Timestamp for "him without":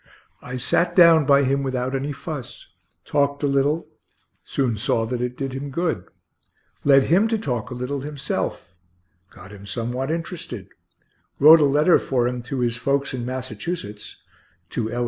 1.43-1.93